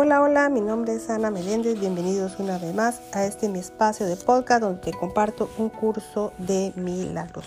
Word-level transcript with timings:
Hola, 0.00 0.22
hola, 0.22 0.48
mi 0.48 0.60
nombre 0.60 0.94
es 0.94 1.10
Ana 1.10 1.28
Meléndez, 1.28 1.80
bienvenidos 1.80 2.38
una 2.38 2.56
vez 2.56 2.72
más 2.72 3.00
a 3.12 3.24
este 3.24 3.48
mi 3.48 3.58
espacio 3.58 4.06
de 4.06 4.14
podcast 4.14 4.60
donde 4.60 4.80
te 4.80 4.92
comparto 4.92 5.50
un 5.58 5.70
curso 5.70 6.32
de 6.38 6.72
milagros. 6.76 7.44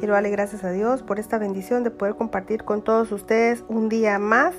Quiero 0.00 0.14
darle 0.14 0.30
gracias 0.30 0.64
a 0.64 0.72
Dios 0.72 1.04
por 1.04 1.20
esta 1.20 1.38
bendición 1.38 1.84
de 1.84 1.92
poder 1.92 2.16
compartir 2.16 2.64
con 2.64 2.82
todos 2.82 3.12
ustedes 3.12 3.62
un 3.68 3.88
día 3.88 4.18
más 4.18 4.56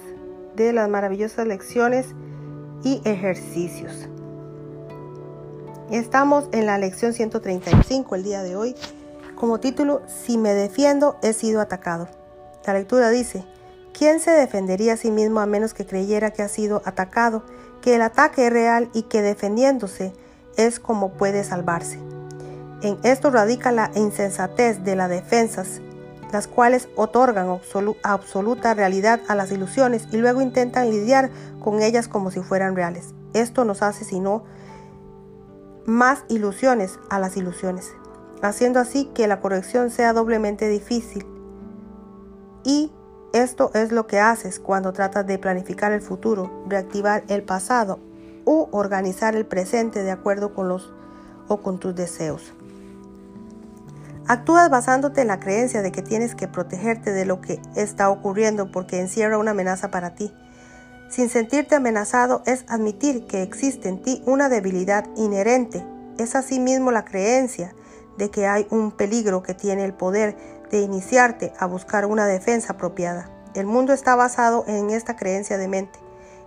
de 0.56 0.72
las 0.72 0.88
maravillosas 0.88 1.46
lecciones 1.46 2.16
y 2.86 3.02
ejercicios. 3.04 4.08
Estamos 5.92 6.48
en 6.54 6.68
la 6.68 6.78
lección 6.78 7.12
135 7.12 8.16
el 8.16 8.24
día 8.24 8.44
de 8.44 8.56
hoy, 8.56 8.76
como 9.36 9.60
título, 9.60 10.04
Si 10.08 10.38
me 10.38 10.54
defiendo, 10.54 11.18
he 11.22 11.34
sido 11.34 11.60
atacado. 11.60 12.08
La 12.66 12.72
lectura 12.72 13.10
dice, 13.10 13.44
¿quién 13.94 14.20
se 14.20 14.32
defendería 14.32 14.94
a 14.94 14.98
sí 14.98 15.12
mismo 15.12 15.40
a 15.40 15.46
menos 15.46 15.74
que 15.74 15.86
creyera 15.86 16.32
que 16.32 16.44
ha 16.44 16.48
sido 16.48 16.82
atacado, 16.86 17.44
que 17.82 17.96
el 17.96 18.02
ataque 18.02 18.48
es 18.48 18.54
real 18.54 18.90
y 18.94 19.04
que 19.04 19.22
defendiéndose 19.22 20.14
es 20.58 20.80
como 20.80 21.14
puede 21.14 21.44
salvarse? 21.44 22.00
En 22.82 22.98
esto 23.04 23.30
radica 23.30 23.72
la 23.72 23.92
insensatez 23.96 24.84
de 24.84 24.96
las 24.96 25.10
defensas, 25.10 25.82
las 26.32 26.48
cuales 26.48 26.88
otorgan 26.96 27.60
absoluta 28.04 28.74
realidad 28.74 29.20
a 29.28 29.36
las 29.36 29.52
ilusiones 29.52 30.08
y 30.12 30.18
luego 30.18 30.42
intentan 30.42 30.90
lidiar 30.90 31.30
con 31.60 31.82
ellas 31.82 32.08
como 32.08 32.32
si 32.32 32.40
fueran 32.40 32.76
reales. 32.76 33.14
Esto 33.34 33.66
nos 33.66 33.82
hace 33.82 34.06
sino 34.06 34.44
más 35.86 36.24
ilusiones 36.30 37.00
a 37.10 37.20
las 37.20 37.36
ilusiones, 37.36 37.92
haciendo 38.42 38.80
así 38.80 39.06
que 39.14 39.28
la 39.28 39.42
corrección 39.42 39.90
sea 39.90 40.14
doblemente 40.14 40.68
difícil. 40.70 41.26
Y 42.64 42.92
esto 43.34 43.72
es 43.74 43.92
lo 43.92 44.08
que 44.08 44.20
haces 44.20 44.60
cuando 44.60 44.92
tratas 44.92 45.28
de 45.28 45.38
planificar 45.38 45.92
el 45.92 46.02
futuro, 46.02 46.64
reactivar 46.68 47.24
el 47.28 47.44
pasado 47.44 48.00
u 48.46 48.68
organizar 48.72 49.36
el 49.36 49.46
presente 49.46 50.04
de 50.04 50.12
acuerdo 50.12 50.56
con 50.56 50.68
los 50.68 50.92
o 51.48 51.58
con 51.58 51.80
tus 51.80 51.96
deseos. 51.96 52.54
Actúas 54.28 54.70
basándote 54.70 55.22
en 55.22 55.28
la 55.28 55.40
creencia 55.40 55.82
de 55.82 55.92
que 55.92 56.02
tienes 56.02 56.36
que 56.36 56.48
protegerte 56.48 57.12
de 57.12 57.26
lo 57.26 57.42
que 57.42 57.60
está 57.76 58.10
ocurriendo 58.10 58.72
porque 58.72 59.00
encierra 59.00 59.40
una 59.40 59.52
amenaza 59.52 59.90
para 59.90 60.16
ti. 60.16 60.32
Sin 61.10 61.30
sentirte 61.30 61.76
amenazado 61.76 62.44
es 62.46 62.64
admitir 62.68 63.26
que 63.26 63.42
existe 63.42 63.90
en 63.90 64.02
ti 64.04 64.22
una 64.28 64.48
debilidad 64.48 65.06
inherente. 65.16 65.84
Es 66.20 66.36
asimismo 66.36 66.92
la 66.92 67.06
creencia 67.06 67.74
de 68.20 68.30
que 68.30 68.46
hay 68.46 68.68
un 68.70 68.92
peligro 68.92 69.42
que 69.42 69.56
tiene 69.56 69.84
el 69.84 69.94
poder 69.94 70.38
de 70.72 70.82
iniciarte 70.82 71.54
a 71.58 71.66
buscar 71.66 72.06
una 72.06 72.26
defensa 72.26 72.74
apropiada. 72.74 73.30
El 73.54 73.66
mundo 73.66 73.94
está 73.94 74.16
basado 74.16 74.64
en 74.68 74.90
esta 74.90 75.16
creencia 75.16 75.58
de 75.58 75.68
mente 75.68 76.00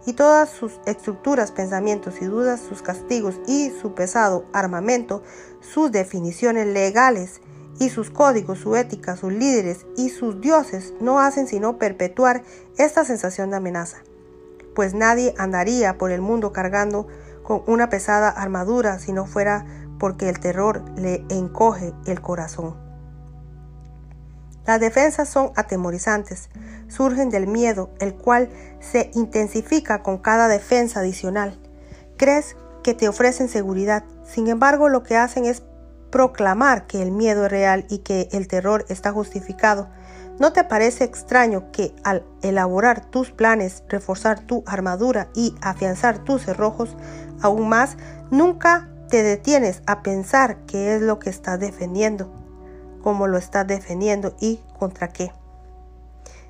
y 0.07 0.15
todas 0.15 0.49
sus 0.51 0.81
estructuras, 0.87 1.53
pensamientos 1.53 2.21
y 2.21 2.25
dudas, 2.25 2.61
sus 2.61 2.83
castigos 2.83 3.41
y 3.47 3.71
su 3.71 3.95
pesado 3.95 4.45
armamento, 4.53 5.23
sus 5.61 5.93
definiciones 5.93 6.67
legales 6.67 7.41
y 7.79 7.89
sus 7.89 8.11
códigos, 8.11 8.59
su 8.59 8.77
ética, 8.77 9.17
sus 9.17 9.33
líderes 9.33 9.87
y 9.97 10.11
sus 10.11 10.41
dioses 10.41 10.93
no 11.01 11.21
hacen 11.21 11.47
sino 11.47 11.79
perpetuar 11.79 12.43
esta 12.77 13.05
sensación 13.05 13.51
de 13.51 13.57
amenaza 13.57 14.03
pues 14.75 14.95
nadie 14.95 15.35
andaría 15.39 15.99
por 15.99 16.11
el 16.11 16.21
mundo 16.21 16.53
cargando 16.53 17.07
con 17.43 17.63
una 17.67 17.89
pesada 17.89 18.29
armadura 18.29 18.99
si 18.99 19.13
no 19.13 19.27
fuera 19.27 19.67
porque 19.99 20.29
el 20.29 20.41
terror 20.41 20.85
le 20.97 21.25
encoge 21.29 21.93
el 22.07 22.21
corazón. 22.21 22.82
Las 24.67 24.81
defensas 24.81 25.29
son 25.29 25.53
atemorizantes, 25.57 26.49
surgen 26.89 27.31
del 27.31 27.47
miedo, 27.47 27.91
el 27.99 28.15
cual 28.15 28.49
se 28.81 29.11
intensifica 29.15 30.03
con 30.03 30.19
cada 30.19 30.49
defensa 30.49 31.01
adicional. 31.01 31.59
Crees 32.17 32.57
que 32.83 32.95
te 32.95 33.09
ofrecen 33.09 33.49
seguridad, 33.49 34.05
sin 34.25 34.49
embargo 34.49 34.89
lo 34.89 35.03
que 35.03 35.17
hacen 35.17 35.45
es 35.45 35.63
proclamar 36.11 36.87
que 36.87 37.03
el 37.03 37.11
miedo 37.11 37.47
es 37.47 37.51
real 37.51 37.87
y 37.89 37.99
que 37.99 38.29
el 38.33 38.47
terror 38.47 38.85
está 38.89 39.13
justificado 39.13 39.89
¿No 40.39 40.53
te 40.53 40.65
parece 40.65 41.05
extraño 41.05 41.71
que 41.73 41.95
al 42.05 42.25
elaborar 42.43 43.05
tus 43.11 43.31
planes, 43.31 43.85
reforzar 43.89 44.41
tu 44.41 44.65
armadura 44.67 45.29
y 45.35 45.55
afianzar 45.61 46.19
tus 46.19 46.43
cerrojos 46.43 46.97
aún 47.43 47.69
más, 47.69 47.97
nunca 48.31 48.89
te 49.09 49.23
detienes 49.23 49.83
a 49.87 50.03
pensar 50.03 50.59
qué 50.67 50.97
es 50.97 51.03
lo 51.03 51.19
que 51.19 51.31
estás 51.31 51.61
defendiendo, 51.61 52.33
cómo 53.03 53.27
lo 53.27 53.37
estás 53.37 53.67
defendiendo 53.67 54.35
y 54.41 54.61
contra 54.79 55.09
qué? 55.09 55.33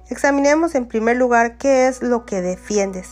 Examinemos 0.09 0.75
en 0.75 0.87
primer 0.87 1.17
lugar 1.17 1.57
qué 1.57 1.89
es 1.89 2.03
lo 2.03 2.27
que 2.27 2.43
defiendes. 2.43 3.09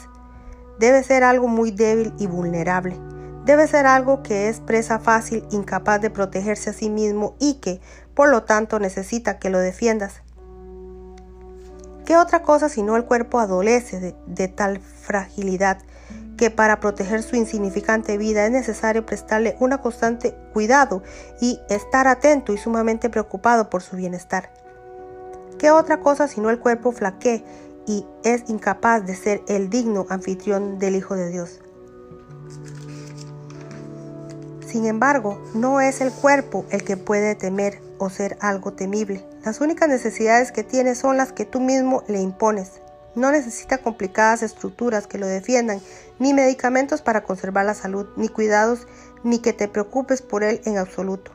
Debe 0.79 1.03
ser 1.03 1.25
algo 1.25 1.49
muy 1.49 1.71
débil 1.71 2.13
y 2.19 2.27
vulnerable. 2.27 2.97
Debe 3.45 3.67
ser 3.67 3.87
algo 3.87 4.23
que 4.23 4.49
es 4.49 4.61
presa 4.61 4.99
fácil, 4.99 5.47
incapaz 5.51 6.01
de 6.01 6.11
protegerse 6.11 6.71
a 6.71 6.75
sí 6.75 6.91
mismo 6.91 7.35
y 7.39 7.55
que, 7.55 7.81
por 8.15 8.29
lo 8.29 8.45
tanto, 8.45 8.79
necesita 8.79 9.39
que 9.39 9.51
lo 9.51 9.59
defiendas. 9.59 10.23
¿Qué 12.05 12.17
otra 12.17 12.43
cosa 12.43 12.69
sino 12.69 12.97
el 12.97 13.05
cuerpo 13.05 13.39
adolece 13.39 14.17
de, 14.27 14.49
tal 14.49 14.81
fragilidad 14.81 15.79
que 16.41 16.51
para 16.51 16.81
proteger 16.81 17.23
su 17.23 17.37
insignificante 17.37 18.17
vida 18.17 18.47
es 18.47 18.51
necesario 18.51 19.05
prestarle 19.05 19.57
una 19.61 19.83
constante 19.83 20.35
cuidado 20.55 21.03
y 21.39 21.61
estar 21.69 22.09
atento 22.09 22.55
y 22.55 22.57
sumamente 22.57 23.11
preocupado 23.11 23.69
por 23.69 23.83
su 23.83 23.97
bienestar? 23.97 24.51
¿Qué 25.59 25.71
otra 25.71 26.01
cosa 26.01 26.29
sino 26.29 26.49
el 26.49 26.59
cuerpo 26.59 26.93
flaquee 26.93 27.45
y 27.87 28.07
es 28.25 28.49
incapaz 28.49 29.05
de 29.05 29.17
ser 29.17 29.43
el 29.49 29.69
digno 29.69 30.07
anfitrión 30.09 30.79
del 30.79 30.97
Hijo 30.97 31.15
de 31.15 31.29
Dios? 31.29 31.61
Sin 34.67 34.87
embargo, 34.87 35.43
no 35.53 35.83
es 35.83 36.01
el 36.01 36.11
cuerpo 36.11 36.65
el 36.71 36.85
que 36.85 36.97
puede 36.97 37.35
temer 37.35 37.83
o 37.99 38.09
ser 38.09 38.39
algo 38.41 38.73
temible. 38.73 39.27
Las 39.45 39.61
únicas 39.61 39.91
necesidades 39.91 40.53
que 40.53 40.65
tiene 40.65 40.95
son 40.95 41.19
las 41.19 41.35
que 41.35 41.45
tú 41.45 41.61
mismo 41.61 42.03
le 42.09 42.23
impones. 42.23 42.81
No 43.21 43.31
necesita 43.31 43.77
complicadas 43.77 44.43
estructuras 44.43 45.07
que 45.07 45.19
lo 45.19 45.27
defiendan, 45.27 45.83
ni 46.19 46.33
medicamentos 46.33 47.03
para 47.03 47.23
conservar 47.23 47.67
la 47.67 47.75
salud, 47.75 48.07
ni 48.17 48.31
cuidados, 48.31 48.87
ni 49.23 49.41
que 49.41 49.53
te 49.53 49.69
preocupes 49.69 50.23
por 50.23 50.43
él 50.43 50.63
en 50.65 50.79
absoluto. 50.79 51.31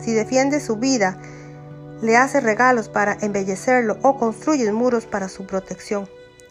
Si 0.00 0.12
defiendes 0.12 0.64
su 0.64 0.78
vida, 0.78 1.16
le 2.00 2.16
haces 2.16 2.42
regalos 2.42 2.88
para 2.88 3.16
embellecerlo 3.20 3.98
o 4.02 4.18
construyes 4.18 4.72
muros 4.72 5.06
para 5.06 5.28
su 5.28 5.46
protección, 5.46 6.08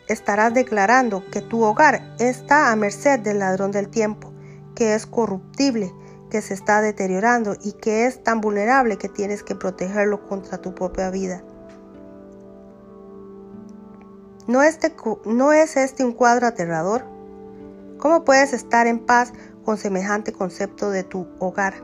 estarás 0.07 0.53
declarando 0.53 1.21
que 1.29 1.41
tu 1.41 1.63
hogar 1.63 2.15
está 2.17 2.71
a 2.71 2.75
merced 2.77 3.19
del 3.19 3.39
ladrón 3.39 3.71
del 3.71 3.89
tiempo, 3.89 4.31
que 4.73 4.95
es 4.95 5.05
corruptible, 5.05 5.91
que 6.29 6.41
se 6.41 6.53
está 6.53 6.79
deteriorando 6.79 7.57
y 7.61 7.73
que 7.73 8.05
es 8.05 8.23
tan 8.23 8.39
vulnerable 8.39 8.97
que 8.97 9.09
tienes 9.09 9.43
que 9.43 9.53
protegerlo 9.53 10.29
contra 10.29 10.59
tu 10.59 10.73
propia 10.73 11.09
vida. 11.09 11.43
¿No, 14.47 14.63
este, 14.63 14.93
¿No 15.25 15.53
es 15.53 15.77
este 15.77 16.03
un 16.03 16.13
cuadro 16.13 16.47
aterrador? 16.47 17.05
¿Cómo 17.97 18.23
puedes 18.23 18.53
estar 18.53 18.87
en 18.87 18.99
paz 18.99 19.33
con 19.63 19.77
semejante 19.77 20.31
concepto 20.31 20.89
de 20.89 21.03
tu 21.03 21.27
hogar? 21.39 21.75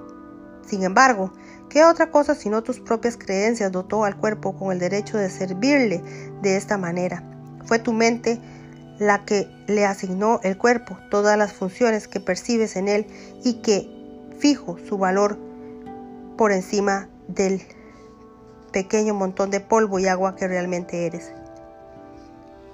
Sin 0.66 0.84
embargo, 0.84 1.32
¿qué 1.70 1.86
otra 1.86 2.10
cosa 2.10 2.34
sino 2.34 2.64
tus 2.64 2.80
propias 2.80 3.16
creencias 3.16 3.72
dotó 3.72 4.04
al 4.04 4.18
cuerpo 4.18 4.58
con 4.58 4.72
el 4.72 4.80
derecho 4.80 5.18
de 5.18 5.30
servirle 5.30 6.02
de 6.42 6.58
esta 6.58 6.78
manera? 6.78 7.24
Fue 7.66 7.80
tu 7.80 7.94
mente 7.94 8.42
la 9.00 9.26
que 9.26 9.48
le 9.68 9.86
asignó 9.86 10.40
el 10.44 10.58
cuerpo 10.58 10.98
todas 11.12 11.38
las 11.38 11.54
funciones 11.54 12.08
que 12.08 12.20
percibes 12.20 12.76
en 12.76 12.88
él 12.88 13.08
y 13.44 13.62
que 13.62 13.88
fijo 14.40 14.78
su 14.88 14.98
valor 14.98 15.38
por 16.38 16.52
encima 16.52 17.10
del 17.28 17.62
pequeño 18.72 19.14
montón 19.14 19.52
de 19.52 19.60
polvo 19.60 20.00
y 20.00 20.08
agua 20.08 20.36
que 20.36 20.48
realmente 20.48 21.06
eres. 21.06 21.32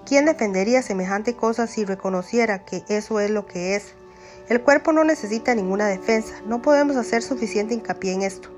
¿Quién 0.06 0.26
defendería 0.26 0.82
semejante 0.82 1.36
cosa 1.36 1.66
si 1.66 1.86
reconociera 1.86 2.66
que 2.66 2.84
eso 2.90 3.22
es 3.22 3.30
lo 3.30 3.46
que 3.46 3.76
es? 3.76 3.96
El 4.50 4.62
cuerpo 4.62 4.92
no 4.92 5.06
necesita 5.06 5.56
ninguna 5.56 5.88
defensa, 5.88 6.34
no 6.46 6.62
podemos 6.62 6.98
hacer 6.98 7.22
suficiente 7.24 7.74
hincapié 7.74 8.12
en 8.12 8.24
esto. 8.24 8.50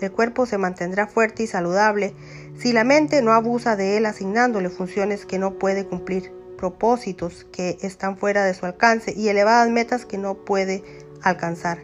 El 0.00 0.12
cuerpo 0.12 0.44
se 0.44 0.58
mantendrá 0.58 1.06
fuerte 1.06 1.44
y 1.44 1.46
saludable 1.46 2.14
si 2.58 2.74
la 2.74 2.84
mente 2.84 3.22
no 3.22 3.32
abusa 3.32 3.76
de 3.76 3.96
él 3.96 4.04
asignándole 4.04 4.68
funciones 4.68 5.24
que 5.24 5.38
no 5.38 5.54
puede 5.54 5.86
cumplir, 5.86 6.30
propósitos 6.58 7.46
que 7.50 7.78
están 7.80 8.18
fuera 8.18 8.44
de 8.44 8.52
su 8.52 8.66
alcance 8.66 9.14
y 9.16 9.28
elevadas 9.28 9.70
metas 9.70 10.04
que 10.04 10.18
no 10.18 10.34
puede 10.34 10.84
alcanzar. 11.22 11.78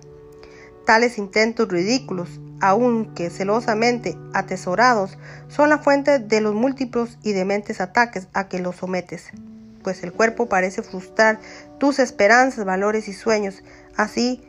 Tales 0.85 1.17
intentos 1.17 1.69
ridículos, 1.69 2.41
aunque 2.61 3.31
celosamente 3.31 4.17
atesorados, 4.35 5.19
son 5.49 5.71
la 5.71 5.79
fuente 5.79 6.19
de 6.19 6.41
los 6.41 6.55
múltiples 6.55 7.19
y 7.23 7.33
dementes 7.33 7.81
ataques 7.81 8.29
a 8.33 8.49
que 8.49 8.61
los 8.61 8.77
sometes, 8.77 9.31
pues 9.83 10.03
el 10.03 10.13
cuerpo 10.13 10.49
parece 10.49 10.83
frustrar 10.83 11.41
tus 11.79 11.99
esperanzas, 11.99 12.65
valores 12.65 13.09
y 13.09 13.13
sueños, 13.13 13.63
así 13.97 14.43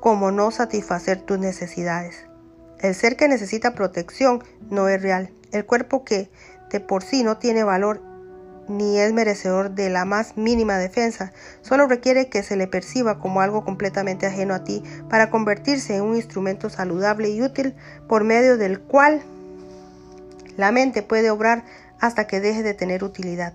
como 0.00 0.30
no 0.30 0.50
satisfacer 0.50 1.20
tus 1.22 1.38
necesidades. 1.38 2.26
El 2.80 2.94
ser 2.94 3.16
que 3.16 3.28
necesita 3.28 3.74
protección 3.74 4.42
no 4.68 4.88
es 4.88 5.00
real. 5.00 5.30
El 5.52 5.64
cuerpo 5.64 6.04
que 6.04 6.30
de 6.70 6.80
por 6.80 7.02
sí 7.04 7.22
no 7.22 7.38
tiene 7.38 7.62
valor 7.62 8.02
ni 8.68 8.98
es 8.98 9.12
merecedor 9.12 9.70
de 9.70 9.90
la 9.90 10.04
más 10.04 10.36
mínima 10.36 10.78
defensa, 10.78 11.32
solo 11.62 11.86
requiere 11.86 12.28
que 12.28 12.42
se 12.42 12.56
le 12.56 12.66
perciba 12.66 13.18
como 13.18 13.40
algo 13.40 13.64
completamente 13.64 14.26
ajeno 14.26 14.54
a 14.54 14.64
ti 14.64 14.82
para 15.08 15.30
convertirse 15.30 15.96
en 15.96 16.02
un 16.02 16.16
instrumento 16.16 16.70
saludable 16.70 17.30
y 17.30 17.42
útil 17.42 17.74
por 18.08 18.24
medio 18.24 18.56
del 18.56 18.80
cual 18.80 19.22
la 20.56 20.72
mente 20.72 21.02
puede 21.02 21.30
obrar 21.30 21.64
hasta 22.00 22.26
que 22.26 22.40
deje 22.40 22.62
de 22.62 22.74
tener 22.74 23.04
utilidad. 23.04 23.54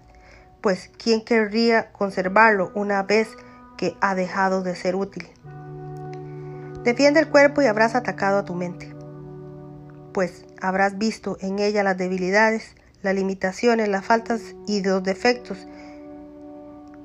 Pues, 0.61 0.89
¿quién 0.97 1.23
querría 1.23 1.91
conservarlo 1.91 2.71
una 2.73 3.03
vez 3.03 3.29
que 3.77 3.95
ha 4.01 4.15
dejado 4.15 4.63
de 4.63 4.75
ser 4.75 4.95
útil? 4.95 5.27
Defiende 6.83 7.19
el 7.19 7.29
cuerpo 7.29 7.61
y 7.61 7.65
habrás 7.65 7.95
atacado 7.95 8.39
a 8.39 8.45
tu 8.45 8.55
mente, 8.55 8.95
pues 10.13 10.45
habrás 10.61 10.97
visto 10.97 11.37
en 11.41 11.59
ella 11.59 11.83
las 11.83 11.97
debilidades, 11.97 12.75
las 13.01 13.15
limitaciones, 13.15 13.87
las 13.87 14.05
faltas 14.05 14.41
y 14.67 14.83
los 14.83 15.03
defectos 15.03 15.67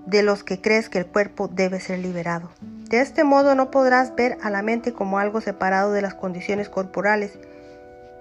de 0.07 0.23
los 0.23 0.43
que 0.43 0.61
crees 0.61 0.89
que 0.89 0.99
el 0.99 1.07
cuerpo 1.07 1.49
debe 1.49 1.81
ser 1.81 2.01
liberado. 2.01 2.51
De 2.89 3.01
este 3.01 3.25
modo 3.25 3.55
no 3.55 3.71
podrás 3.71 4.15
ver 4.15 4.37
a 4.43 4.51
la 4.51 4.63
mente 4.63 4.93
como 4.93 5.19
algo 5.19 5.41
separado 5.41 5.93
de 5.93 6.03
las 6.03 6.15
condiciones 6.15 6.69
corporales 6.69 7.39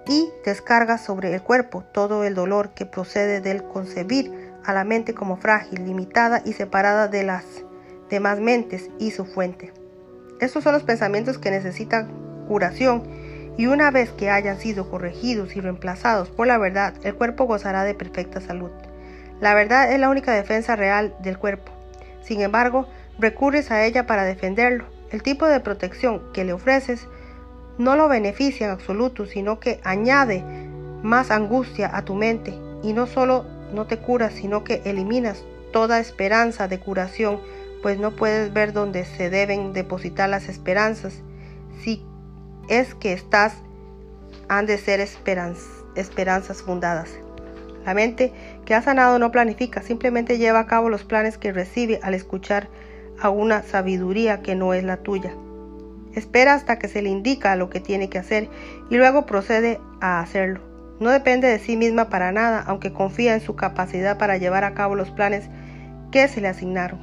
y 0.06 0.28
descargas 0.44 1.04
sobre 1.04 1.34
el 1.34 1.42
cuerpo 1.42 1.84
todo 1.92 2.24
el 2.24 2.34
dolor 2.34 2.70
que 2.70 2.86
procede 2.86 3.40
del 3.40 3.62
concebir 3.62 4.32
a 4.64 4.72
la 4.72 4.84
mente 4.84 5.14
como 5.14 5.36
frágil, 5.36 5.84
limitada 5.84 6.42
y 6.44 6.52
separada 6.52 7.08
de 7.08 7.24
las 7.24 7.44
demás 8.10 8.40
mentes 8.40 8.90
y 8.98 9.10
su 9.10 9.24
fuente. 9.24 9.72
Estos 10.40 10.64
son 10.64 10.72
los 10.72 10.82
pensamientos 10.82 11.38
que 11.38 11.50
necesitan 11.50 12.10
curación 12.48 13.02
y 13.56 13.66
una 13.66 13.90
vez 13.90 14.10
que 14.10 14.30
hayan 14.30 14.58
sido 14.58 14.90
corregidos 14.90 15.56
y 15.56 15.60
reemplazados 15.60 16.30
por 16.30 16.46
la 16.46 16.58
verdad, 16.58 16.94
el 17.02 17.14
cuerpo 17.14 17.44
gozará 17.44 17.84
de 17.84 17.94
perfecta 17.94 18.40
salud. 18.40 18.70
La 19.40 19.54
verdad 19.54 19.92
es 19.92 19.98
la 19.98 20.08
única 20.08 20.32
defensa 20.32 20.76
real 20.76 21.14
del 21.20 21.38
cuerpo. 21.38 21.72
Sin 22.22 22.40
embargo, 22.40 22.88
recurres 23.18 23.70
a 23.70 23.84
ella 23.84 24.06
para 24.06 24.24
defenderlo. 24.24 24.84
El 25.10 25.22
tipo 25.22 25.46
de 25.46 25.60
protección 25.60 26.22
que 26.32 26.44
le 26.44 26.52
ofreces 26.52 27.08
no 27.76 27.96
lo 27.96 28.08
beneficia 28.08 28.66
en 28.66 28.72
absoluto, 28.72 29.26
sino 29.26 29.60
que 29.60 29.80
añade 29.84 30.42
más 31.02 31.30
angustia 31.30 31.90
a 31.92 32.04
tu 32.04 32.14
mente 32.14 32.54
y 32.82 32.92
no 32.92 33.06
solo 33.06 33.44
no 33.74 33.86
te 33.86 33.98
curas, 33.98 34.32
sino 34.32 34.64
que 34.64 34.82
eliminas 34.84 35.44
toda 35.72 35.98
esperanza 35.98 36.68
de 36.68 36.78
curación, 36.78 37.40
pues 37.82 37.98
no 37.98 38.12
puedes 38.12 38.52
ver 38.52 38.72
dónde 38.72 39.04
se 39.04 39.30
deben 39.30 39.72
depositar 39.72 40.28
las 40.28 40.48
esperanzas. 40.48 41.22
Si 41.82 42.04
es 42.68 42.94
que 42.94 43.12
estás, 43.12 43.54
han 44.48 44.66
de 44.66 44.78
ser 44.78 45.00
esperanzas 45.00 46.62
fundadas. 46.62 47.10
La 47.84 47.94
mente 47.94 48.32
que 48.64 48.74
ha 48.74 48.82
sanado 48.82 49.18
no 49.18 49.32
planifica, 49.32 49.82
simplemente 49.82 50.38
lleva 50.38 50.60
a 50.60 50.66
cabo 50.66 50.88
los 50.88 51.04
planes 51.04 51.38
que 51.38 51.52
recibe 51.52 52.00
al 52.02 52.14
escuchar 52.14 52.68
a 53.20 53.28
una 53.30 53.62
sabiduría 53.62 54.42
que 54.42 54.54
no 54.54 54.74
es 54.74 54.84
la 54.84 54.98
tuya. 54.98 55.34
Espera 56.14 56.54
hasta 56.54 56.78
que 56.78 56.88
se 56.88 57.02
le 57.02 57.08
indica 57.08 57.56
lo 57.56 57.70
que 57.70 57.80
tiene 57.80 58.08
que 58.08 58.18
hacer 58.18 58.48
y 58.90 58.96
luego 58.96 59.26
procede 59.26 59.80
a 60.00 60.20
hacerlo. 60.20 60.60
No 61.00 61.10
depende 61.10 61.48
de 61.48 61.58
sí 61.58 61.76
misma 61.76 62.10
para 62.10 62.30
nada, 62.30 62.62
aunque 62.66 62.92
confía 62.92 63.34
en 63.34 63.40
su 63.40 63.56
capacidad 63.56 64.18
para 64.18 64.36
llevar 64.36 64.64
a 64.64 64.74
cabo 64.74 64.94
los 64.94 65.10
planes 65.10 65.48
que 66.12 66.28
se 66.28 66.40
le 66.40 66.48
asignaron. 66.48 67.00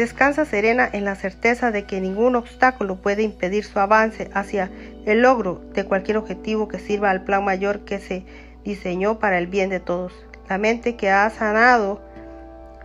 Descansa 0.00 0.46
serena 0.46 0.88
en 0.90 1.04
la 1.04 1.14
certeza 1.14 1.72
de 1.72 1.84
que 1.84 2.00
ningún 2.00 2.34
obstáculo 2.34 2.96
puede 2.96 3.22
impedir 3.22 3.64
su 3.64 3.78
avance 3.80 4.30
hacia 4.32 4.70
el 5.04 5.20
logro 5.20 5.60
de 5.74 5.84
cualquier 5.84 6.16
objetivo 6.16 6.68
que 6.68 6.78
sirva 6.78 7.10
al 7.10 7.24
plan 7.24 7.44
mayor 7.44 7.80
que 7.80 7.98
se 7.98 8.24
diseñó 8.64 9.18
para 9.18 9.36
el 9.36 9.46
bien 9.46 9.68
de 9.68 9.78
todos. 9.78 10.14
La 10.48 10.56
mente 10.56 10.96
que 10.96 11.10
ha 11.10 11.28
sanado 11.28 12.00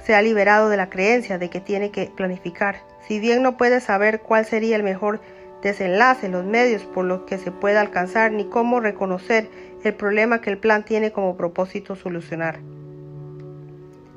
se 0.04 0.14
ha 0.14 0.22
liberado 0.22 0.68
de 0.68 0.76
la 0.76 0.90
creencia 0.90 1.38
de 1.38 1.50
que 1.50 1.62
tiene 1.62 1.90
que 1.90 2.12
planificar. 2.14 2.82
Si 3.08 3.22
bien 3.22 3.42
no 3.42 3.56
puede 3.56 3.80
saber 3.80 4.20
cuál 4.20 4.44
sería 4.44 4.76
el 4.76 4.84
mejor 4.84 5.22
desenlace, 5.64 6.28
los 6.28 6.44
medios 6.44 6.84
por 6.84 7.06
los 7.06 7.22
que 7.22 7.38
se 7.38 7.50
pueda 7.50 7.80
alcanzar, 7.80 8.34
ni 8.34 8.44
cómo 8.44 8.82
reconocer 8.82 9.48
el 9.86 9.94
problema 9.94 10.42
que 10.42 10.50
el 10.50 10.58
plan 10.58 10.84
tiene 10.84 11.14
como 11.14 11.38
propósito 11.38 11.96
solucionar. 11.96 12.60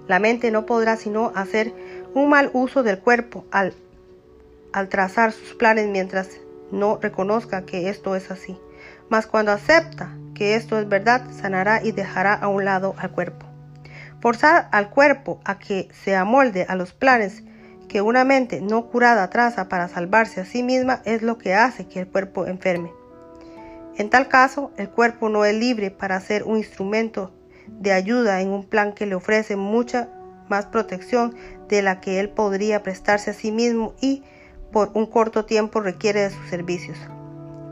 La 0.09 0.19
mente 0.19 0.51
no 0.51 0.67
podrá 0.67 0.97
sino 0.97 1.31
hacer 1.37 1.73
un 2.14 2.28
mal 2.28 2.50
uso 2.52 2.82
del 2.82 2.99
cuerpo 2.99 3.44
al, 3.50 3.75
trazar 4.88 5.32
sus 5.32 5.55
planes 5.55 5.88
mientras 5.88 6.31
no 6.70 6.99
reconozca 7.00 7.64
que 7.64 7.88
esto 7.88 8.14
es 8.16 8.31
así. 8.31 8.58
Mas 9.08 9.26
cuando 9.26 9.52
acepta 9.52 10.10
que 10.34 10.55
esto 10.55 10.78
es 10.78 10.88
verdad, 10.88 11.25
sanará 11.31 11.82
y 11.82 11.93
dejará 11.93 12.34
a 12.34 12.49
un 12.49 12.64
lado 12.64 12.94
al 12.99 13.10
cuerpo. 13.10 13.46
Forzar 14.20 14.69
al 14.72 14.90
cuerpo 14.90 15.40
a 15.44 15.58
que 15.58 15.88
se 16.05 16.14
amolde 16.16 16.66
a 16.69 16.75
los 16.75 16.93
planes 16.93 17.43
que 17.88 18.02
una 18.02 18.25
mente 18.25 18.60
no 18.60 18.87
curada 18.87 19.31
traza 19.31 19.69
para 19.69 19.88
salvarse 19.88 20.40
a 20.40 20.44
sí 20.44 20.62
misma 20.62 21.00
es 21.05 21.22
lo 21.22 21.38
que 21.38 21.55
hace 21.55 21.87
que 21.87 22.00
el 22.00 22.08
cuerpo 22.08 22.46
enferme. 22.46 22.93
En 23.96 24.10
tal 24.10 24.28
caso, 24.28 24.70
el 24.76 24.90
cuerpo 24.90 25.28
no 25.28 25.44
es 25.44 25.55
libre 25.56 25.90
para 25.90 26.20
ser 26.20 26.44
un 26.44 26.58
instrumento 26.58 27.32
de 27.66 27.93
ayuda 27.93 28.40
en 28.40 28.50
un 28.50 28.64
plan 28.64 28.93
que 28.93 29.06
le 29.06 29.14
ofrece 29.14 29.56
mucha 29.56 30.08
más 30.49 30.66
protección 30.66 31.34
de 31.69 31.82
la 31.82 32.00
que 32.00 32.20
él 32.20 32.31
podría 32.31 32.82
prestarse 32.82 33.31
a 33.31 33.35
sí 33.35 33.53
mismo 33.53 33.94
y 34.00 34.23
por 34.73 34.91
un 34.94 35.06
corto 35.06 35.44
tiempo 35.44 35.81
requiere 35.81 36.20
de 36.20 36.31
sus 36.31 36.49
servicios. 36.49 36.99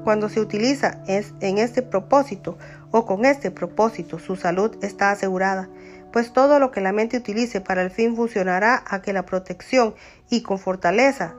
Cuando 0.04 0.28
se 0.28 0.40
utiliza 0.40 1.02
en 1.06 1.58
este 1.58 1.82
propósito 1.82 2.56
o 2.92 3.06
con 3.06 3.24
este 3.24 3.50
propósito, 3.50 4.18
su 4.18 4.36
salud 4.36 4.76
está 4.82 5.10
asegurada 5.10 5.68
pues 6.16 6.32
todo 6.32 6.58
lo 6.58 6.70
que 6.70 6.80
la 6.80 6.92
mente 6.92 7.18
utilice 7.18 7.60
para 7.60 7.82
el 7.82 7.90
fin 7.90 8.16
funcionará 8.16 8.82
a 8.86 9.02
que 9.02 9.12
la 9.12 9.26
protección 9.26 9.94
y 10.30 10.40
con 10.40 10.58
fortaleza 10.58 11.34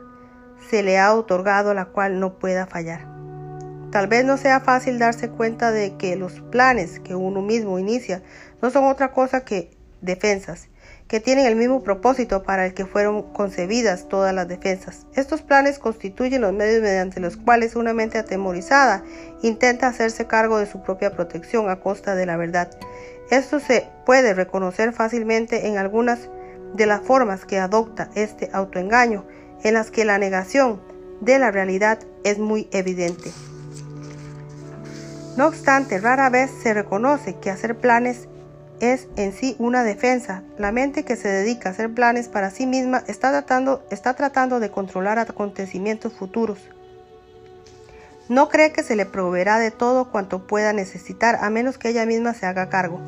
se 0.69 0.83
le 0.83 0.99
ha 0.99 1.15
otorgado 1.15 1.73
la 1.73 1.85
cual 1.85 2.19
no 2.19 2.37
pueda 2.37 2.67
fallar. 2.67 3.07
Tal 3.91 4.05
vez 4.05 4.23
no 4.23 4.37
sea 4.37 4.59
fácil 4.59 4.99
darse 4.99 5.29
cuenta 5.29 5.71
de 5.71 5.95
que 5.95 6.15
los 6.15 6.41
planes 6.51 6.99
que 6.99 7.15
uno 7.15 7.41
mismo 7.41 7.79
inicia 7.79 8.21
no 8.61 8.69
son 8.69 8.83
otra 8.83 9.13
cosa 9.13 9.43
que 9.43 9.71
defensas, 10.01 10.69
que 11.07 11.21
tienen 11.21 11.45
el 11.45 11.55
mismo 11.55 11.83
propósito 11.83 12.43
para 12.43 12.65
el 12.65 12.73
que 12.73 12.85
fueron 12.85 13.33
concebidas 13.33 14.09
todas 14.09 14.33
las 14.33 14.47
defensas. 14.47 15.07
Estos 15.15 15.41
planes 15.41 15.79
constituyen 15.79 16.41
los 16.41 16.53
medios 16.53 16.81
mediante 16.81 17.19
los 17.19 17.37
cuales 17.37 17.75
una 17.75 17.93
mente 17.93 18.17
atemorizada 18.17 19.03
intenta 19.41 19.87
hacerse 19.87 20.27
cargo 20.27 20.57
de 20.57 20.65
su 20.65 20.83
propia 20.83 21.11
protección 21.11 21.69
a 21.69 21.79
costa 21.79 22.15
de 22.15 22.25
la 22.25 22.35
verdad. 22.35 22.69
Esto 23.29 23.59
se 23.59 23.87
puede 24.05 24.33
reconocer 24.33 24.93
fácilmente 24.93 25.67
en 25.67 25.77
algunas 25.77 26.29
de 26.73 26.85
las 26.85 27.01
formas 27.01 27.45
que 27.45 27.59
adopta 27.59 28.09
este 28.15 28.49
autoengaño, 28.51 29.25
en 29.63 29.73
las 29.73 29.91
que 29.91 30.05
la 30.05 30.17
negación 30.17 30.81
de 31.21 31.39
la 31.39 31.51
realidad 31.51 31.99
es 32.23 32.37
muy 32.37 32.67
evidente. 32.71 33.31
No 35.37 35.47
obstante, 35.47 35.99
rara 35.99 36.29
vez 36.29 36.51
se 36.63 36.73
reconoce 36.73 37.35
que 37.35 37.49
hacer 37.49 37.77
planes 37.77 38.27
es 38.79 39.07
en 39.15 39.33
sí 39.33 39.55
una 39.59 39.83
defensa. 39.83 40.43
La 40.57 40.71
mente 40.71 41.03
que 41.03 41.15
se 41.15 41.27
dedica 41.27 41.69
a 41.69 41.71
hacer 41.71 41.93
planes 41.93 42.27
para 42.27 42.51
sí 42.51 42.65
misma 42.65 43.03
está 43.07 43.29
tratando, 43.29 43.83
está 43.89 44.13
tratando 44.13 44.59
de 44.59 44.71
controlar 44.71 45.19
acontecimientos 45.19 46.13
futuros. 46.13 46.59
No 48.29 48.49
cree 48.49 48.73
que 48.73 48.83
se 48.83 48.95
le 48.95 49.05
proveerá 49.05 49.57
de 49.57 49.71
todo 49.71 50.11
cuanto 50.11 50.47
pueda 50.47 50.73
necesitar 50.73 51.37
a 51.41 51.49
menos 51.49 51.77
que 51.77 51.89
ella 51.89 52.05
misma 52.05 52.33
se 52.33 52.45
haga 52.45 52.69
cargo. 52.69 52.99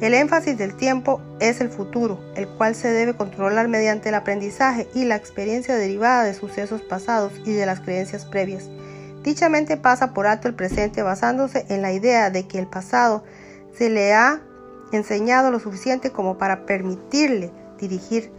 El 0.00 0.14
énfasis 0.14 0.56
del 0.56 0.76
tiempo 0.76 1.20
es 1.40 1.60
el 1.60 1.70
futuro, 1.70 2.20
el 2.36 2.48
cual 2.48 2.74
se 2.74 2.90
debe 2.90 3.14
controlar 3.14 3.68
mediante 3.68 4.08
el 4.08 4.14
aprendizaje 4.14 4.88
y 4.94 5.04
la 5.04 5.16
experiencia 5.16 5.76
derivada 5.76 6.24
de 6.24 6.34
sucesos 6.34 6.82
pasados 6.82 7.32
y 7.44 7.52
de 7.52 7.66
las 7.66 7.80
creencias 7.80 8.24
previas. 8.24 8.70
Dicha 9.22 9.48
mente 9.48 9.76
pasa 9.76 10.14
por 10.14 10.26
alto 10.26 10.48
el 10.48 10.54
presente 10.54 11.02
basándose 11.02 11.66
en 11.68 11.82
la 11.82 11.92
idea 11.92 12.30
de 12.30 12.46
que 12.46 12.58
el 12.58 12.66
pasado 12.66 13.24
se 13.76 13.90
le 13.90 14.14
ha 14.14 14.40
enseñado 14.92 15.50
lo 15.50 15.60
suficiente 15.60 16.10
como 16.10 16.38
para 16.38 16.66
permitirle 16.66 17.52
dirigir 17.78 18.30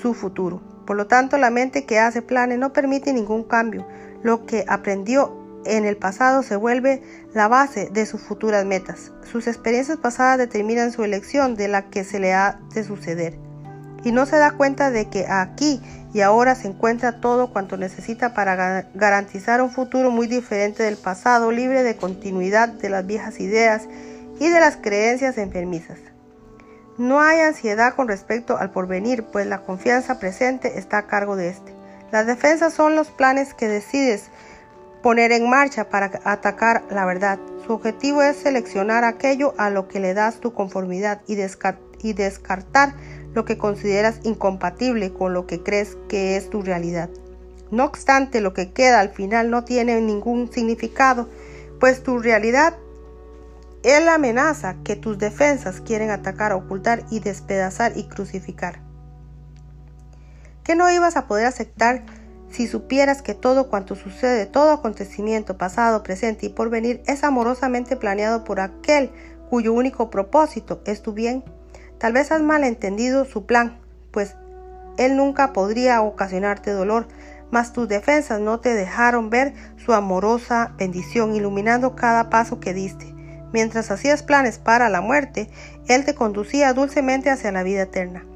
su 0.00 0.14
futuro. 0.14 0.60
Por 0.86 0.96
lo 0.96 1.06
tanto, 1.06 1.38
la 1.38 1.50
mente 1.50 1.84
que 1.84 1.98
hace 1.98 2.22
planes 2.22 2.58
no 2.58 2.72
permite 2.72 3.12
ningún 3.12 3.44
cambio. 3.44 3.86
Lo 4.22 4.46
que 4.46 4.64
aprendió 4.68 5.44
en 5.64 5.86
el 5.86 5.96
pasado 5.96 6.42
se 6.42 6.56
vuelve 6.56 7.02
la 7.32 7.48
base 7.48 7.88
de 7.90 8.06
sus 8.06 8.20
futuras 8.20 8.64
metas. 8.66 9.12
Sus 9.30 9.46
experiencias 9.46 9.98
pasadas 9.98 10.38
determinan 10.38 10.92
su 10.92 11.04
elección 11.04 11.56
de 11.56 11.68
la 11.68 11.88
que 11.88 12.04
se 12.04 12.20
le 12.20 12.34
ha 12.34 12.60
de 12.74 12.84
suceder. 12.84 13.38
Y 14.04 14.12
no 14.12 14.26
se 14.26 14.36
da 14.36 14.50
cuenta 14.52 14.90
de 14.90 15.08
que 15.08 15.26
aquí 15.26 15.80
y 16.12 16.20
ahora 16.20 16.54
se 16.54 16.68
encuentra 16.68 17.20
todo 17.20 17.50
cuanto 17.50 17.78
necesita 17.78 18.34
para 18.34 18.86
garantizar 18.94 19.62
un 19.62 19.70
futuro 19.70 20.10
muy 20.10 20.26
diferente 20.26 20.82
del 20.82 20.96
pasado, 20.96 21.50
libre 21.50 21.82
de 21.82 21.96
continuidad 21.96 22.68
de 22.68 22.90
las 22.90 23.06
viejas 23.06 23.40
ideas 23.40 23.88
y 24.40 24.48
de 24.48 24.60
las 24.60 24.76
creencias 24.76 25.38
enfermizas. 25.38 25.98
No 26.96 27.20
hay 27.20 27.40
ansiedad 27.40 27.94
con 27.94 28.06
respecto 28.06 28.56
al 28.56 28.70
porvenir, 28.70 29.24
pues 29.24 29.46
la 29.46 29.62
confianza 29.62 30.20
presente 30.20 30.78
está 30.78 30.98
a 30.98 31.06
cargo 31.06 31.34
de 31.34 31.48
este. 31.48 31.74
Las 32.12 32.26
defensas 32.26 32.72
son 32.72 32.94
los 32.94 33.10
planes 33.10 33.54
que 33.54 33.66
decides 33.66 34.30
poner 35.02 35.32
en 35.32 35.50
marcha 35.50 35.88
para 35.88 36.20
atacar 36.24 36.84
la 36.90 37.04
verdad. 37.04 37.38
Su 37.66 37.72
objetivo 37.72 38.22
es 38.22 38.36
seleccionar 38.36 39.02
aquello 39.02 39.54
a 39.58 39.70
lo 39.70 39.88
que 39.88 39.98
le 39.98 40.14
das 40.14 40.38
tu 40.38 40.54
conformidad 40.54 41.20
y, 41.26 41.34
descartar 42.12 42.94
lo 43.34 43.44
que 43.44 43.58
consideras 43.58 44.20
incompatible 44.22 45.12
con 45.12 45.34
lo 45.34 45.46
que 45.46 45.62
crees 45.62 45.96
que 46.08 46.36
es 46.36 46.48
tu 46.48 46.62
realidad. 46.62 47.10
No 47.72 47.84
obstante, 47.84 48.40
lo 48.40 48.54
que 48.54 48.72
queda 48.72 49.00
al 49.00 49.10
final 49.10 49.50
no 49.50 49.64
tiene 49.64 50.00
ningún 50.00 50.52
significado, 50.52 51.28
pues 51.80 52.04
tu 52.04 52.20
realidad 52.20 52.74
es 53.84 54.02
la 54.02 54.14
amenaza 54.14 54.76
que 54.82 54.96
tus 54.96 55.18
defensas 55.18 55.82
quieren 55.82 56.10
atacar, 56.10 56.52
ocultar 56.52 57.04
y 57.10 57.20
despedazar 57.20 57.92
y 57.96 58.04
crucificar. 58.04 58.80
¿Qué 60.64 60.74
no 60.74 60.90
ibas 60.90 61.18
a 61.18 61.26
poder 61.26 61.44
aceptar 61.44 62.02
si 62.50 62.66
supieras 62.66 63.20
que 63.20 63.34
todo 63.34 63.68
cuanto 63.68 63.94
sucede, 63.94 64.46
todo 64.46 64.72
acontecimiento 64.72 65.58
pasado, 65.58 66.02
presente 66.02 66.46
y 66.46 66.48
por 66.48 66.70
venir 66.70 67.02
es 67.06 67.24
amorosamente 67.24 67.96
planeado 67.96 68.42
por 68.44 68.58
aquel 68.58 69.10
cuyo 69.50 69.74
único 69.74 70.08
propósito 70.08 70.80
es 70.86 71.02
tu 71.02 71.12
bien? 71.12 71.44
Tal 71.98 72.14
vez 72.14 72.32
has 72.32 72.40
malentendido 72.40 73.26
su 73.26 73.44
plan, 73.44 73.78
pues 74.10 74.34
él 74.96 75.16
nunca 75.16 75.52
podría 75.52 76.00
ocasionarte 76.00 76.70
dolor, 76.70 77.06
mas 77.50 77.74
tus 77.74 77.86
defensas 77.86 78.40
no 78.40 78.60
te 78.60 78.72
dejaron 78.72 79.28
ver 79.28 79.52
su 79.76 79.92
amorosa 79.92 80.72
bendición, 80.78 81.34
iluminando 81.34 81.94
cada 81.94 82.30
paso 82.30 82.60
que 82.60 82.72
diste. 82.72 83.13
Mientras 83.54 83.92
hacías 83.92 84.24
planes 84.24 84.58
para 84.58 84.88
la 84.88 85.00
muerte, 85.00 85.48
Él 85.86 86.04
te 86.04 86.16
conducía 86.16 86.72
dulcemente 86.72 87.30
hacia 87.30 87.52
la 87.52 87.62
vida 87.62 87.82
eterna. 87.82 88.26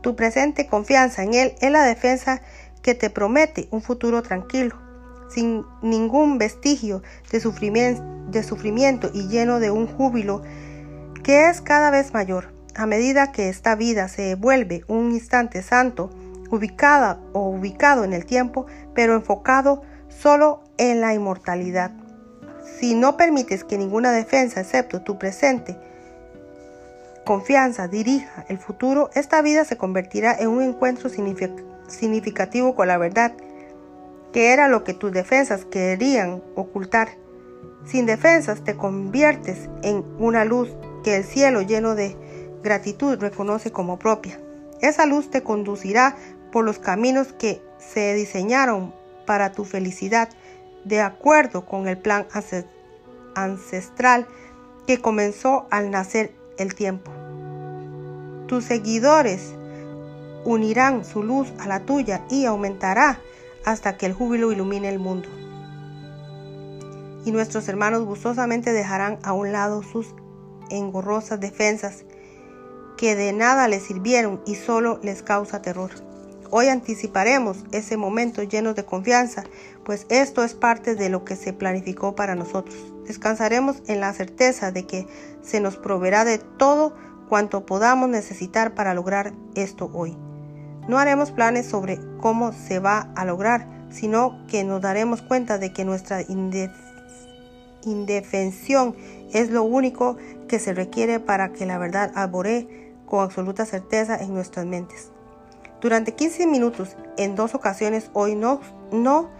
Tu 0.00 0.14
presente 0.14 0.68
confianza 0.68 1.24
en 1.24 1.34
Él 1.34 1.54
es 1.60 1.72
la 1.72 1.82
defensa 1.82 2.40
que 2.82 2.94
te 2.94 3.10
promete 3.10 3.66
un 3.72 3.82
futuro 3.82 4.22
tranquilo, 4.22 4.78
sin 5.28 5.64
ningún 5.82 6.38
vestigio 6.38 7.02
de 7.32 7.40
sufrimiento, 7.40 9.10
y 9.12 9.26
lleno 9.26 9.58
de 9.58 9.72
un 9.72 9.88
júbilo 9.88 10.42
que 11.24 11.48
es 11.48 11.60
cada 11.60 11.90
vez 11.90 12.14
mayor. 12.14 12.54
A 12.76 12.86
medida 12.86 13.32
que 13.32 13.48
esta 13.48 13.74
vida 13.74 14.06
se 14.06 14.36
vuelve 14.36 14.84
un 14.86 15.10
instante 15.10 15.62
santo, 15.62 16.10
ubicada 16.48 17.18
o 17.32 17.48
ubicado 17.48 18.04
en 18.04 18.12
el 18.12 18.24
tiempo, 18.24 18.66
pero 18.94 19.16
enfocado 19.16 19.82
solo 20.08 20.62
en 20.78 21.00
la 21.00 21.12
inmortalidad. 21.12 22.01
Si 22.78 22.94
no 22.94 23.16
permites 23.16 23.64
que 23.64 23.78
ninguna 23.78 24.12
defensa, 24.12 24.60
excepto 24.60 25.02
tu 25.02 25.18
presente, 25.18 25.76
confianza 27.24 27.88
dirija 27.88 28.44
el 28.48 28.58
futuro, 28.58 29.10
esta 29.14 29.42
vida 29.42 29.64
se 29.64 29.76
convertirá 29.76 30.34
en 30.38 30.48
un 30.48 30.62
encuentro 30.62 31.08
significativo 31.08 32.74
con 32.74 32.88
la 32.88 32.98
verdad, 32.98 33.32
que 34.32 34.52
era 34.52 34.68
lo 34.68 34.82
que 34.82 34.94
tus 34.94 35.12
defensas 35.12 35.64
querían 35.64 36.42
ocultar. 36.54 37.10
Sin 37.86 38.06
defensas 38.06 38.64
te 38.64 38.76
conviertes 38.76 39.68
en 39.82 40.04
una 40.18 40.44
luz 40.44 40.70
que 41.04 41.16
el 41.16 41.24
cielo 41.24 41.62
lleno 41.62 41.94
de 41.94 42.16
gratitud 42.62 43.18
reconoce 43.18 43.72
como 43.72 43.98
propia. 43.98 44.40
Esa 44.80 45.06
luz 45.06 45.30
te 45.30 45.42
conducirá 45.42 46.16
por 46.50 46.64
los 46.64 46.78
caminos 46.78 47.32
que 47.32 47.60
se 47.78 48.14
diseñaron 48.14 48.94
para 49.26 49.52
tu 49.52 49.64
felicidad, 49.64 50.28
de 50.84 51.00
acuerdo 51.00 51.64
con 51.66 51.88
el 51.88 51.98
plan 51.98 52.26
ancestral 53.34 54.26
que 54.86 55.00
comenzó 55.00 55.66
al 55.70 55.90
nacer 55.90 56.34
el 56.58 56.74
tiempo. 56.74 57.10
Tus 58.46 58.64
seguidores 58.64 59.54
unirán 60.44 61.04
su 61.04 61.22
luz 61.22 61.52
a 61.58 61.66
la 61.66 61.80
tuya 61.80 62.24
y 62.28 62.44
aumentará 62.44 63.20
hasta 63.64 63.96
que 63.96 64.06
el 64.06 64.12
júbilo 64.12 64.52
ilumine 64.52 64.88
el 64.88 64.98
mundo. 64.98 65.28
Y 67.24 67.30
nuestros 67.30 67.68
hermanos 67.68 68.04
gustosamente 68.04 68.72
dejarán 68.72 69.18
a 69.22 69.32
un 69.32 69.52
lado 69.52 69.82
sus 69.82 70.14
engorrosas 70.70 71.38
defensas 71.38 72.04
que 72.96 73.14
de 73.14 73.32
nada 73.32 73.68
les 73.68 73.84
sirvieron 73.84 74.42
y 74.46 74.56
solo 74.56 74.98
les 75.02 75.22
causa 75.22 75.62
terror. 75.62 75.90
Hoy 76.54 76.68
anticiparemos 76.68 77.64
ese 77.72 77.96
momento 77.96 78.42
lleno 78.42 78.74
de 78.74 78.84
confianza, 78.84 79.42
pues 79.86 80.04
esto 80.10 80.44
es 80.44 80.52
parte 80.52 80.94
de 80.94 81.08
lo 81.08 81.24
que 81.24 81.34
se 81.34 81.54
planificó 81.54 82.14
para 82.14 82.34
nosotros. 82.34 82.76
Descansaremos 83.06 83.82
en 83.86 84.00
la 84.00 84.12
certeza 84.12 84.70
de 84.70 84.86
que 84.86 85.06
se 85.40 85.60
nos 85.60 85.78
proveerá 85.78 86.26
de 86.26 86.36
todo 86.36 86.94
cuanto 87.30 87.64
podamos 87.64 88.10
necesitar 88.10 88.74
para 88.74 88.92
lograr 88.92 89.32
esto 89.54 89.90
hoy. 89.94 90.14
No 90.88 90.98
haremos 90.98 91.30
planes 91.30 91.64
sobre 91.64 91.98
cómo 92.20 92.52
se 92.52 92.80
va 92.80 93.10
a 93.16 93.24
lograr, 93.24 93.66
sino 93.90 94.46
que 94.46 94.62
nos 94.62 94.82
daremos 94.82 95.22
cuenta 95.22 95.56
de 95.56 95.72
que 95.72 95.86
nuestra 95.86 96.20
indefensión 97.82 98.94
es 99.32 99.48
lo 99.48 99.62
único 99.62 100.18
que 100.48 100.58
se 100.58 100.74
requiere 100.74 101.18
para 101.18 101.54
que 101.54 101.64
la 101.64 101.78
verdad 101.78 102.12
alboree 102.14 102.92
con 103.06 103.20
absoluta 103.20 103.64
certeza 103.64 104.18
en 104.18 104.34
nuestras 104.34 104.66
mentes. 104.66 105.11
Durante 105.82 106.14
15 106.14 106.46
minutos, 106.46 106.96
en 107.16 107.34
dos 107.34 107.56
ocasiones 107.56 108.08
hoy 108.12 108.36
no, 108.36 108.60
no 108.92 109.30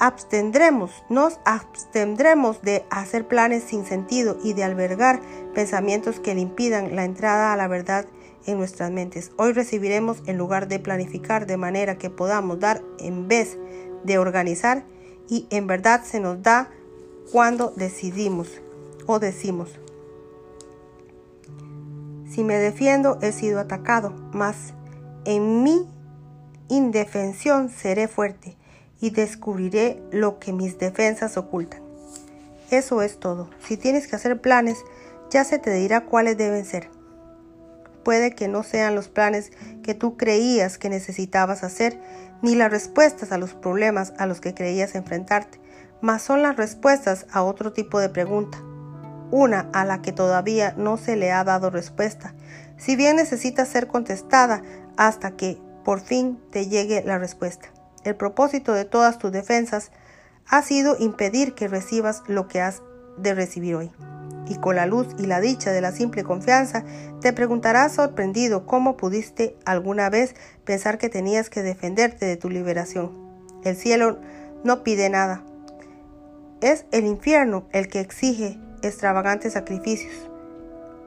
abstendremos, 0.00 0.90
nos 1.10 1.38
abstendremos 1.44 2.62
de 2.62 2.86
hacer 2.88 3.28
planes 3.28 3.62
sin 3.64 3.84
sentido 3.84 4.38
y 4.42 4.54
de 4.54 4.64
albergar 4.64 5.20
pensamientos 5.54 6.18
que 6.18 6.34
le 6.34 6.40
impidan 6.40 6.96
la 6.96 7.04
entrada 7.04 7.52
a 7.52 7.56
la 7.58 7.68
verdad 7.68 8.06
en 8.46 8.56
nuestras 8.56 8.90
mentes. 8.90 9.32
Hoy 9.36 9.52
recibiremos 9.52 10.22
en 10.26 10.38
lugar 10.38 10.66
de 10.66 10.78
planificar 10.78 11.46
de 11.46 11.58
manera 11.58 11.98
que 11.98 12.08
podamos 12.08 12.58
dar 12.58 12.82
en 12.98 13.28
vez 13.28 13.58
de 14.02 14.16
organizar 14.16 14.84
y 15.28 15.46
en 15.50 15.66
verdad 15.66 16.02
se 16.04 16.20
nos 16.20 16.42
da 16.42 16.70
cuando 17.30 17.70
decidimos 17.76 18.48
o 19.06 19.18
decimos. 19.18 19.78
Si 22.30 22.44
me 22.44 22.54
defiendo 22.54 23.18
he 23.20 23.30
sido 23.32 23.60
atacado, 23.60 24.14
más 24.32 24.72
en 25.24 25.62
mi 25.62 25.86
indefensión 26.68 27.68
seré 27.68 28.08
fuerte 28.08 28.56
y 29.00 29.10
descubriré 29.10 30.02
lo 30.10 30.38
que 30.38 30.52
mis 30.52 30.78
defensas 30.78 31.36
ocultan. 31.36 31.82
Eso 32.70 33.02
es 33.02 33.18
todo. 33.18 33.50
Si 33.60 33.76
tienes 33.76 34.06
que 34.06 34.16
hacer 34.16 34.40
planes, 34.40 34.78
ya 35.30 35.44
se 35.44 35.58
te 35.58 35.72
dirá 35.72 36.06
cuáles 36.06 36.38
deben 36.38 36.64
ser. 36.64 36.88
Puede 38.04 38.34
que 38.34 38.48
no 38.48 38.62
sean 38.62 38.94
los 38.94 39.08
planes 39.08 39.52
que 39.82 39.94
tú 39.94 40.16
creías 40.16 40.78
que 40.78 40.88
necesitabas 40.88 41.64
hacer, 41.64 41.98
ni 42.42 42.54
las 42.54 42.70
respuestas 42.70 43.30
a 43.32 43.38
los 43.38 43.54
problemas 43.54 44.12
a 44.18 44.26
los 44.26 44.40
que 44.40 44.54
creías 44.54 44.94
enfrentarte, 44.94 45.60
mas 46.00 46.22
son 46.22 46.42
las 46.42 46.56
respuestas 46.56 47.26
a 47.32 47.42
otro 47.42 47.72
tipo 47.72 48.00
de 48.00 48.08
pregunta, 48.08 48.58
una 49.30 49.68
a 49.72 49.84
la 49.84 50.02
que 50.02 50.12
todavía 50.12 50.74
no 50.76 50.96
se 50.96 51.16
le 51.16 51.30
ha 51.30 51.44
dado 51.44 51.70
respuesta, 51.70 52.34
si 52.76 52.96
bien 52.96 53.16
necesita 53.16 53.64
ser 53.64 53.86
contestada 53.86 54.62
hasta 54.96 55.36
que 55.36 55.58
por 55.84 56.00
fin 56.00 56.38
te 56.50 56.66
llegue 56.66 57.02
la 57.04 57.18
respuesta. 57.18 57.68
El 58.04 58.16
propósito 58.16 58.72
de 58.72 58.84
todas 58.84 59.18
tus 59.18 59.32
defensas 59.32 59.90
ha 60.48 60.62
sido 60.62 60.96
impedir 60.98 61.54
que 61.54 61.68
recibas 61.68 62.22
lo 62.26 62.48
que 62.48 62.60
has 62.60 62.82
de 63.16 63.34
recibir 63.34 63.74
hoy. 63.74 63.90
Y 64.48 64.56
con 64.56 64.76
la 64.76 64.86
luz 64.86 65.06
y 65.18 65.26
la 65.26 65.40
dicha 65.40 65.70
de 65.70 65.80
la 65.80 65.92
simple 65.92 66.24
confianza, 66.24 66.84
te 67.20 67.32
preguntarás 67.32 67.94
sorprendido 67.94 68.66
cómo 68.66 68.96
pudiste 68.96 69.56
alguna 69.64 70.10
vez 70.10 70.34
pensar 70.64 70.98
que 70.98 71.08
tenías 71.08 71.48
que 71.48 71.62
defenderte 71.62 72.26
de 72.26 72.36
tu 72.36 72.50
liberación. 72.50 73.12
El 73.64 73.76
cielo 73.76 74.18
no 74.64 74.82
pide 74.82 75.08
nada. 75.08 75.44
Es 76.60 76.86
el 76.90 77.06
infierno 77.06 77.68
el 77.72 77.88
que 77.88 78.00
exige 78.00 78.58
extravagantes 78.82 79.52
sacrificios. 79.52 80.31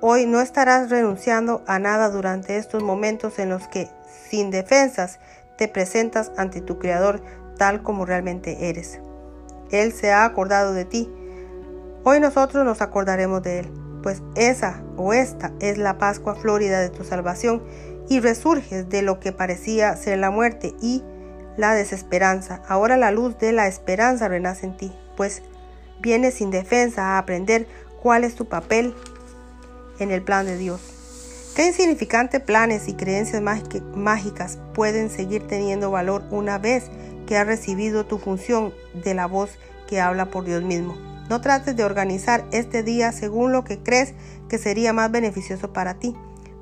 Hoy 0.02 0.26
no 0.26 0.42
estarás 0.42 0.90
renunciando 0.90 1.64
a 1.68 1.80
nada 1.80 2.10
durante 2.10 2.58
estos 2.58 2.84
momentos 2.84 3.40
en 3.40 3.50
los 3.50 3.68
que, 3.70 3.90
sin 4.30 4.52
defensas, 4.52 5.20
te 5.58 5.70
presentas 5.70 6.32
ante 6.38 6.60
tu 6.60 6.80
Creador 6.80 7.22
tal 7.58 7.82
como 7.82 8.06
realmente 8.06 8.70
eres. 8.70 9.00
Él 9.72 9.94
se 9.94 10.12
ha 10.12 10.26
acordado 10.26 10.74
de 10.74 10.84
ti. 10.84 11.10
Hoy 12.04 12.20
nosotros 12.20 12.66
nos 12.66 12.82
acordaremos 12.82 13.42
de 13.42 13.60
Él, 13.60 13.72
pues 14.04 14.22
esa 14.36 14.84
o 14.98 15.14
esta 15.14 15.54
es 15.60 15.78
la 15.78 15.98
Pascua 15.98 16.36
florida 16.36 16.82
de 16.82 16.90
tu 16.90 17.06
salvación 17.06 17.64
y 18.10 18.20
resurges 18.20 18.90
de 18.90 19.02
lo 19.02 19.22
que 19.22 19.32
parecía 19.32 19.96
ser 19.96 20.20
la 20.20 20.30
muerte 20.30 20.76
y 20.82 21.04
la 21.56 21.74
desesperanza. 21.74 22.62
Ahora 22.68 22.98
la 22.98 23.12
luz 23.12 23.38
de 23.38 23.54
la 23.54 23.68
esperanza 23.68 24.28
renace 24.28 24.66
en 24.66 24.78
ti, 24.78 24.94
pues 25.16 25.42
vienes 26.02 26.36
sin 26.36 26.52
defensa 26.52 27.02
a 27.02 27.18
aprender 27.18 27.66
cuál 28.02 28.26
es 28.26 28.36
tu 28.36 28.46
papel 28.46 28.94
en 30.00 30.12
el 30.12 30.22
plan 30.22 30.46
de 30.46 30.58
Dios. 30.58 30.82
¿Qué 31.56 31.68
insignificantes 31.68 32.42
planes 32.42 32.88
y 32.90 32.96
creencias 32.96 33.42
mágicas 33.42 34.60
pueden 34.74 35.10
seguir 35.10 35.48
teniendo 35.48 35.90
valor 35.90 36.24
una 36.30 36.58
vez 36.58 36.92
que 37.26 37.38
has 37.38 37.48
recibido 37.48 38.06
tu 38.06 38.18
función 38.18 38.74
de 38.94 39.14
la 39.14 39.26
voz 39.26 39.52
que 39.88 40.02
habla 40.02 40.26
por 40.26 40.44
Dios 40.44 40.64
mismo? 40.64 40.98
No 41.30 41.42
trates 41.42 41.76
de 41.76 41.84
organizar 41.84 42.46
este 42.52 42.84
día 42.84 43.12
según 43.12 43.52
lo 43.52 43.64
que 43.64 43.80
crees 43.80 44.14
que 44.50 44.58
sería 44.58 44.94
más 44.94 45.12
beneficioso 45.12 45.72
para 45.72 45.96
ti, 45.96 46.14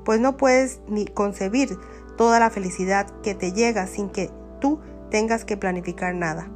pues 0.04 0.20
no 0.20 0.36
puedes 0.36 0.80
ni 0.88 1.06
concebir 1.06 1.76
toda 2.16 2.38
la 2.38 2.50
felicidad 2.50 3.06
que 3.22 3.34
te 3.34 3.52
llega 3.52 3.86
sin 3.86 4.08
que 4.08 4.30
tú 4.60 4.80
tengas 5.10 5.44
que 5.44 5.56
planificar 5.56 6.14
nada. 6.14 6.48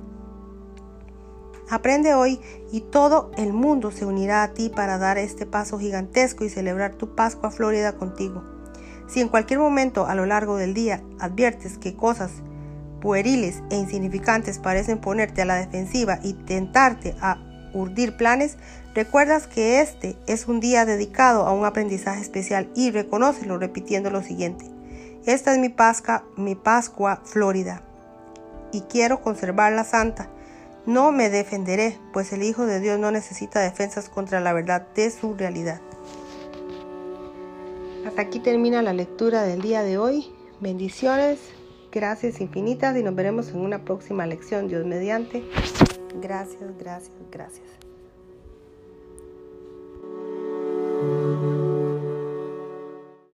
Aprende 1.71 2.15
hoy 2.15 2.41
y 2.73 2.81
todo 2.81 3.31
el 3.37 3.53
mundo 3.53 3.91
se 3.91 4.07
unirá 4.07 4.43
a 4.43 4.55
ti 4.55 4.71
para 4.71 4.97
dar 4.97 5.19
este 5.19 5.45
paso 5.45 5.79
gigantesco 5.79 6.45
y 6.45 6.49
celebrar 6.49 6.95
tu 6.95 7.15
Pascua 7.15 7.51
Florida 7.51 7.93
contigo. 7.93 8.43
Si 9.07 9.21
en 9.21 9.29
cualquier 9.29 9.59
momento 9.59 10.07
a 10.07 10.15
lo 10.15 10.25
largo 10.25 10.57
del 10.57 10.73
día 10.73 11.03
adviertes 11.19 11.77
que 11.77 11.95
cosas 11.95 12.31
pueriles 13.01 13.63
e 13.71 13.77
insignificantes 13.77 14.59
parecen 14.59 14.99
ponerte 14.99 15.43
a 15.43 15.45
la 15.45 15.57
defensiva 15.57 16.19
y 16.23 16.33
tentarte 16.33 17.15
a 17.21 17.39
urdir 17.75 18.17
planes, 18.17 18.57
recuerdas 18.95 19.47
que 19.47 19.81
este 19.81 20.17
es 20.27 20.49
un 20.49 20.61
día 20.61 20.87
dedicado 20.87 21.47
a 21.47 21.53
un 21.53 21.67
aprendizaje 21.67 22.23
especial 22.23 22.71
y 22.75 22.91
reconócelo 22.91 23.59
repitiendo 23.59 24.11
lo 24.11 24.23
siguiente. 24.23 24.65
Esta 25.27 25.53
es 25.53 25.59
mi 25.59 25.69
Pascua, 25.69 26.25
mi 26.37 26.55
Pascua 26.55 27.21
Florida 27.25 27.83
y 28.73 28.83
quiero 28.83 29.21
conservarla 29.21 29.85
santa. 29.85 30.31
No 30.89 31.13
me 31.13 31.29
defenderé, 31.29 31.99
pues 32.15 32.33
el 32.33 32.43
Hijo 32.43 32.65
de 32.65 32.81
Dios 32.81 32.99
no 32.99 33.11
necesita 33.11 33.61
defensas 33.61 34.09
contra 34.09 34.41
la 34.41 34.55
verdad 34.55 34.89
de 34.95 35.11
su 35.11 35.35
realidad. 35.35 35.83
Hasta 38.07 38.23
aquí 38.23 38.41
termina 38.41 38.81
la 38.81 38.95
lectura 38.95 39.43
del 39.43 39.61
día 39.61 39.83
de 39.83 39.99
hoy. 39.99 40.33
Bendiciones, 40.61 41.41
gracias 41.93 42.41
infinitas 42.41 42.97
y 42.97 43.03
nos 43.03 43.15
veremos 43.15 43.51
en 43.51 43.61
una 43.61 43.85
próxima 43.85 44.27
lección, 44.27 44.67
Dios 44.67 44.87
mediante. 44.87 45.45
Gracias, 46.23 46.79
gracias, 46.79 47.13
gracias. 47.31 47.88